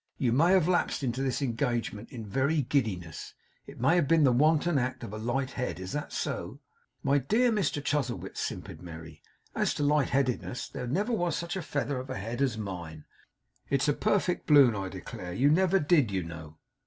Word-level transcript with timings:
You 0.17 0.31
may 0.31 0.49
have 0.53 0.67
lapsed 0.67 1.03
into 1.03 1.21
this 1.21 1.43
engagement 1.43 2.11
in 2.11 2.25
very 2.25 2.63
giddiness. 2.63 3.35
It 3.67 3.79
may 3.79 3.93
have 3.97 4.07
been 4.07 4.23
the 4.23 4.31
wanton 4.31 4.79
act 4.79 5.03
of 5.03 5.13
a 5.13 5.19
light 5.19 5.51
head. 5.51 5.79
Is 5.79 5.91
that 5.91 6.11
so?' 6.11 6.59
'My 7.03 7.19
dear 7.19 7.51
Mr 7.51 7.83
Chuzzlewit,' 7.85 8.35
simpered 8.35 8.81
Merry, 8.81 9.21
'as 9.53 9.75
to 9.75 9.83
light 9.83 10.09
headedness, 10.09 10.67
there 10.69 10.87
never 10.87 11.13
was 11.13 11.35
such 11.37 11.55
a 11.55 11.61
feather 11.61 11.99
of 11.99 12.09
a 12.09 12.17
head 12.17 12.41
as 12.41 12.57
mine. 12.57 13.05
It's 13.69 13.87
perfect 13.99 14.47
balloon, 14.47 14.75
I 14.75 14.89
declare! 14.89 15.33
You 15.33 15.51
never 15.51 15.77
DID, 15.79 16.09
you 16.09 16.23
know! 16.23 16.57